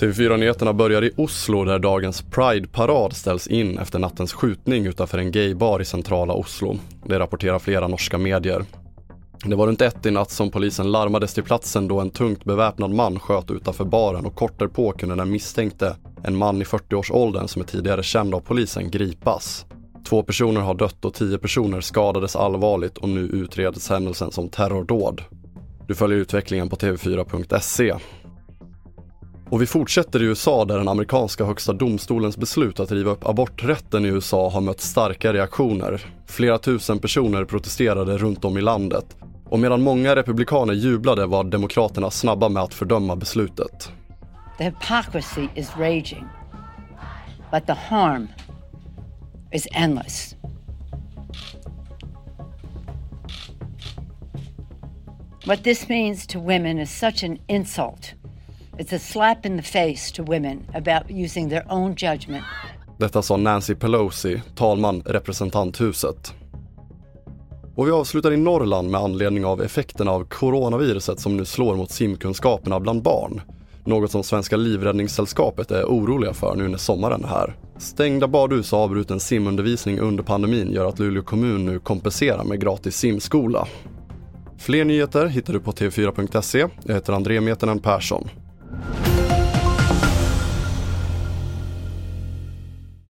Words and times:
TV4-nyheterna 0.00 0.72
börjar 0.72 1.04
i 1.04 1.10
Oslo 1.16 1.64
där 1.64 1.78
dagens 1.78 2.22
Pride-parad 2.22 3.12
ställs 3.12 3.46
in 3.46 3.78
efter 3.78 3.98
nattens 3.98 4.32
skjutning 4.32 4.86
utanför 4.86 5.18
en 5.18 5.32
gaybar 5.32 5.82
i 5.82 5.84
centrala 5.84 6.34
Oslo. 6.34 6.78
Det 7.04 7.18
rapporterar 7.18 7.58
flera 7.58 7.88
norska 7.88 8.18
medier. 8.18 8.64
Det 9.44 9.54
var 9.54 9.66
runt 9.66 9.80
ett 9.80 10.06
i 10.06 10.10
natt 10.10 10.30
som 10.30 10.50
polisen 10.50 10.92
larmades 10.92 11.34
till 11.34 11.42
platsen 11.42 11.88
då 11.88 12.00
en 12.00 12.10
tungt 12.10 12.44
beväpnad 12.44 12.90
man 12.90 13.18
sköt 13.18 13.50
utanför 13.50 13.84
baren 13.84 14.26
och 14.26 14.34
kort 14.34 14.58
därpå 14.58 14.92
kunde 14.92 15.14
den 15.14 15.30
misstänkte, 15.30 15.96
en 16.22 16.36
man 16.36 16.62
i 16.62 16.64
40-årsåldern 16.64 17.48
som 17.48 17.62
är 17.62 17.66
tidigare 17.66 18.02
känd 18.02 18.34
av 18.34 18.40
polisen, 18.40 18.90
gripas. 18.90 19.66
Två 20.10 20.22
personer 20.22 20.60
har 20.60 20.74
dött 20.74 21.04
och 21.04 21.14
tio 21.14 21.38
personer 21.38 21.80
skadades 21.80 22.36
allvarligt 22.36 22.98
och 22.98 23.08
nu 23.08 23.20
utreds 23.20 23.90
händelsen 23.90 24.32
som 24.32 24.48
terrordåd. 24.48 25.22
Du 25.86 25.94
följer 25.94 26.18
utvecklingen 26.18 26.68
på 26.68 26.76
tv4.se. 26.76 27.94
Och 29.50 29.62
vi 29.62 29.66
fortsätter 29.66 30.22
i 30.22 30.24
USA 30.24 30.64
där 30.64 30.78
den 30.78 30.88
amerikanska 30.88 31.44
högsta 31.44 31.72
domstolens 31.72 32.36
beslut 32.36 32.80
att 32.80 32.92
riva 32.92 33.10
upp 33.10 33.26
aborträtten 33.26 34.04
i 34.04 34.08
USA 34.08 34.50
har 34.50 34.60
mött 34.60 34.80
starka 34.80 35.32
reaktioner. 35.32 36.06
Flera 36.26 36.58
tusen 36.58 36.98
personer 36.98 37.44
protesterade 37.44 38.18
runt 38.18 38.44
om 38.44 38.58
i 38.58 38.60
landet. 38.60 39.16
Och 39.44 39.58
medan 39.58 39.82
många 39.82 40.16
republikaner 40.16 40.74
jublade 40.74 41.26
var 41.26 41.44
demokraterna 41.44 42.10
snabba 42.10 42.48
med 42.48 42.62
att 42.62 42.74
fördöma 42.74 43.16
beslutet. 43.16 43.92
The 44.58 44.64
hypocrisy 44.64 45.48
is 45.54 45.70
raging, 45.76 46.24
but 47.52 47.66
the 47.66 47.72
harm 47.72 48.28
is 49.52 49.68
endless. 49.72 50.36
What 55.46 55.64
this 55.64 55.88
means 55.88 56.26
to 56.26 56.38
women 56.38 56.78
is 56.78 56.90
such 56.90 57.22
an 57.22 57.38
insult. 57.48 58.14
It's 58.78 58.92
a 58.92 58.98
slap 58.98 59.46
in 59.46 59.56
the 59.56 59.62
face 59.62 60.12
to 60.12 60.22
women 60.22 60.66
about 60.74 61.10
using 61.10 61.48
their 61.48 61.64
own 61.68 61.94
judgment. 61.96 62.44
Detta 62.98 63.22
sa 63.22 63.36
Nancy 63.36 63.74
Pelosi, 63.74 64.40
talman 64.54 65.02
representanthuset. 65.02 66.34
Och 67.74 67.86
vi 67.86 67.90
avslutar 67.90 68.32
i 68.32 68.36
Norrland 68.36 68.90
med 68.90 69.00
anledning 69.00 69.44
av 69.44 69.62
effekterna 69.62 70.10
av 70.10 70.24
coronaviruset 70.24 71.20
som 71.20 71.36
nu 71.36 71.44
slår 71.44 71.76
mot 71.76 71.90
simkunskaperna 71.90 72.80
bland 72.80 73.02
barn. 73.02 73.40
Något 73.84 74.10
som 74.10 74.22
Svenska 74.22 74.56
Livräddningssällskapet 74.56 75.70
är 75.70 75.84
oroliga 75.84 76.34
för 76.34 76.54
nu 76.56 76.68
när 76.68 76.78
sommaren 76.78 77.24
är 77.24 77.28
här. 77.28 77.56
Stängda 77.78 78.28
badhus 78.28 78.72
och 78.72 78.78
avbruten 78.78 79.20
simundervisning 79.20 79.98
under 79.98 80.22
pandemin 80.22 80.72
gör 80.72 80.86
att 80.86 80.98
Luleå 80.98 81.22
kommun 81.22 81.66
nu 81.66 81.78
kompenserar 81.78 82.44
med 82.44 82.60
gratis 82.60 82.96
simskola. 82.96 83.66
Fler 84.58 84.84
nyheter 84.84 85.26
hittar 85.26 85.52
du 85.52 85.60
på 85.60 85.72
tv4.se. 85.72 86.66
Jag 86.84 86.94
heter 86.94 87.12
André 87.12 87.40
Metenen 87.40 87.78
Persson. 87.78 88.28